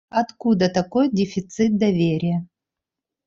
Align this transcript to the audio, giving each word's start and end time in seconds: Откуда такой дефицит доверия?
Откуда 0.09 0.67
такой 0.69 1.09
дефицит 1.11 1.77
доверия? 1.77 2.47